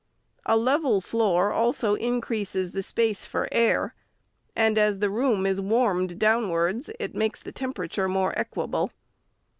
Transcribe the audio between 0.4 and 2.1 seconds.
A level floor also